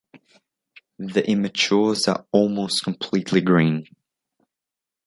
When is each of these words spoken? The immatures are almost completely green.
The 0.97 1.21
immatures 1.29 2.07
are 2.07 2.25
almost 2.31 2.83
completely 2.83 3.39
green. 3.41 3.85